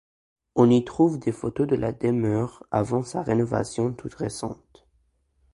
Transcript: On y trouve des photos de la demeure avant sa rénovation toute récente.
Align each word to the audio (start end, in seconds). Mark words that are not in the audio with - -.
On 0.55 0.71
y 0.71 0.83
trouve 0.83 1.19
des 1.19 1.31
photos 1.31 1.67
de 1.67 1.75
la 1.75 1.91
demeure 1.91 2.63
avant 2.71 3.03
sa 3.03 3.21
rénovation 3.21 3.93
toute 3.93 4.15
récente. 4.15 4.87